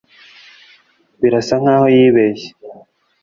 birasa 1.21 1.55
nkaho 1.61 1.85
yibeshye 1.95 2.49